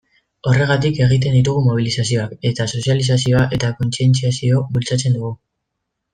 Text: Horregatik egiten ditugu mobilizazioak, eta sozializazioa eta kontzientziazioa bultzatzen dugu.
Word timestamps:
Horregatik 0.51 0.95
egiten 1.07 1.35
ditugu 1.37 1.61
mobilizazioak, 1.65 2.33
eta 2.53 2.67
sozializazioa 2.73 3.45
eta 3.59 3.71
kontzientziazioa 3.83 4.65
bultzatzen 4.79 5.21
dugu. 5.21 5.33